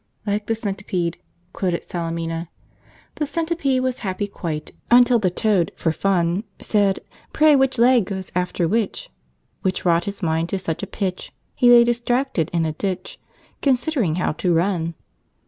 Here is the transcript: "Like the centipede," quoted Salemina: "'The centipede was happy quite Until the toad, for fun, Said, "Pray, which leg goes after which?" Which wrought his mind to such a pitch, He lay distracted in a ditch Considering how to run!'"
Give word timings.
"Like 0.25 0.47
the 0.47 0.55
centipede," 0.55 1.19
quoted 1.53 1.83
Salemina: 1.83 2.49
"'The 3.13 3.25
centipede 3.27 3.81
was 3.83 3.99
happy 3.99 4.25
quite 4.25 4.71
Until 4.89 5.19
the 5.19 5.29
toad, 5.29 5.71
for 5.75 5.91
fun, 5.91 6.43
Said, 6.59 7.01
"Pray, 7.33 7.55
which 7.55 7.77
leg 7.77 8.05
goes 8.05 8.31
after 8.33 8.67
which?" 8.67 9.11
Which 9.61 9.85
wrought 9.85 10.05
his 10.05 10.23
mind 10.23 10.49
to 10.49 10.57
such 10.57 10.81
a 10.81 10.87
pitch, 10.87 11.31
He 11.53 11.69
lay 11.69 11.83
distracted 11.83 12.49
in 12.51 12.65
a 12.65 12.73
ditch 12.73 13.19
Considering 13.61 14.15
how 14.15 14.31
to 14.41 14.55
run!'" 14.55 14.95